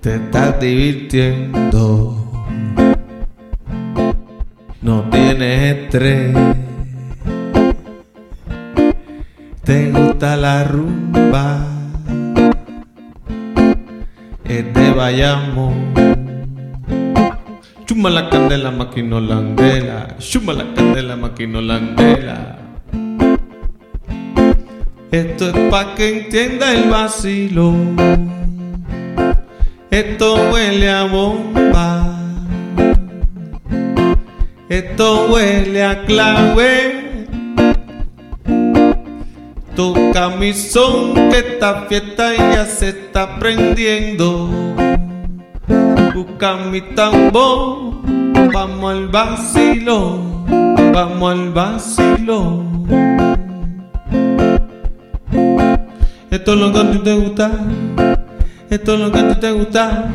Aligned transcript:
Te 0.00 0.14
estás 0.14 0.58
divirtiendo. 0.58 2.16
No 4.80 5.02
tienes 5.10 5.76
estrés. 5.76 6.34
Te 9.62 9.90
gusta 9.90 10.36
la 10.36 10.64
rumba. 10.64 11.66
Es 14.44 14.74
de. 14.74 14.90
Chuma 17.84 18.08
la 18.08 18.30
candela, 18.30 18.70
maquinolandela. 18.70 20.16
Chuma 20.18 20.54
la 20.54 20.64
candela, 20.74 21.16
maquinolandela. 21.16 22.58
Esto 25.10 25.48
es 25.50 25.56
pa' 25.70 25.94
que 25.94 26.20
entienda 26.20 26.72
el 26.72 26.88
vacilo. 26.88 27.74
Esto 29.90 30.36
huele 30.52 30.88
a 30.88 31.04
bomba. 31.04 32.16
Esto 34.68 35.26
huele 35.28 35.84
a 35.84 36.04
clave. 36.04 37.26
Tu 39.74 40.12
camisón 40.12 41.14
que 41.30 41.38
esta 41.38 41.86
fiesta 41.88 42.36
ya 42.36 42.66
se 42.66 42.90
está 42.90 43.36
prendiendo. 43.40 44.48
Busca 46.14 46.54
mi 46.70 46.82
tambor. 46.94 47.94
Vamos 48.52 48.92
al 48.92 49.08
vacilo. 49.08 50.20
Vamos 50.92 51.32
al 51.32 51.50
vacilo. 51.50 52.62
Esto 56.30 56.54
es 56.54 56.60
lo 56.60 56.72
que 56.72 56.78
a 56.78 56.90
ti 56.92 56.98
te 56.98 57.12
gusta. 57.12 57.50
Esto 58.70 58.94
es 58.94 59.00
lo 59.00 59.10
que 59.10 59.18
a 59.18 59.28
ti 59.34 59.40
te 59.40 59.50
gusta. 59.50 60.08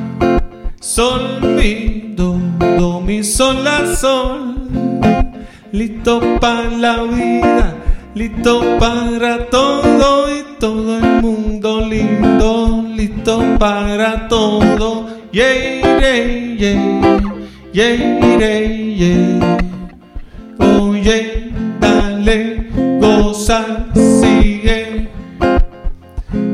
Sol, 0.79 1.41
mi, 1.41 2.13
do, 2.16 2.38
do, 2.79 3.02
mi, 3.02 3.21
sol, 3.21 3.61
la, 3.66 3.85
sol. 3.97 4.55
Listo 5.73 6.21
para 6.39 6.69
la 6.69 7.03
vida, 7.03 7.75
listo 8.13 8.61
para 8.79 9.45
todo 9.47 10.33
y 10.33 10.57
todo 10.57 10.97
el 10.99 11.21
mundo 11.21 11.81
lindo, 11.81 12.85
listo 12.95 13.44
para 13.59 14.29
todo. 14.29 15.07
Yeah, 15.33 15.99
yeah, 15.99 16.23
yeah, 16.55 17.22
yeah, 17.73 18.39
yeah, 18.39 18.59
yeah. 19.01 19.57
Oye, 20.79 21.51
dale, 21.81 22.69
goza, 23.01 23.85
sigue. 23.94 25.09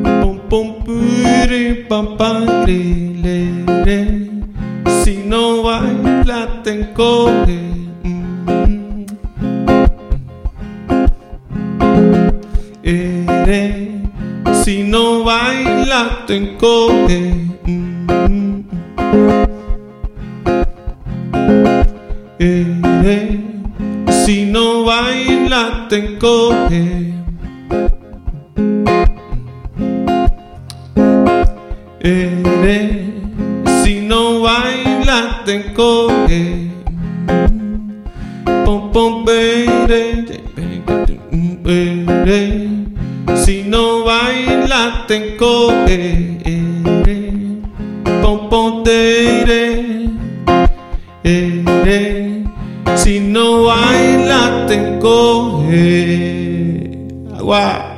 Pum, 0.03 0.39
pum, 0.49 0.83
puri, 0.83 1.20
pam, 1.89 2.15
pam, 2.17 2.65
ri, 2.65 3.13
le, 3.23 3.37
re. 3.83 3.99
Si 5.03 5.17
no 5.25 5.63
baila, 5.63 6.61
te 6.63 6.71
encoge. 6.71 7.59
Mm. 8.03 9.05
Si 14.63 14.83
no 14.83 15.23
baila, 15.25 16.25
te 16.25 16.37
encoge. 16.37 17.19
Mm. 17.67 18.61
Si 24.25 24.45
no 24.45 24.85
baila, 24.85 25.87
te 25.89 25.97
encoge. 25.97 27.20
Ere, 32.03 33.13
si 33.83 34.01
no 34.01 34.41
baila 34.41 35.43
te 35.45 35.53
encoge. 35.53 36.71
Pom 38.65 38.91
pom. 38.91 39.25
Si 43.45 43.63
no 43.67 44.03
baila 44.03 45.05
te. 45.07 45.15
Ere, 45.85 47.19
pom 48.21 48.49
pom 48.49 48.83
si 52.95 53.19
no 53.19 53.65
baila 53.65 54.65
te 54.67 54.73
encoge. 54.73 55.87
Agua. 57.37 57.90